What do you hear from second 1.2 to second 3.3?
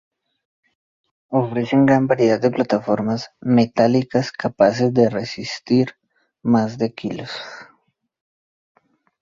Ofrecen gran variedad de plataformas